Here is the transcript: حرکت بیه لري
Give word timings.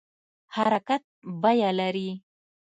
حرکت 0.55 1.03
بیه 1.41 1.69
لري 1.79 2.09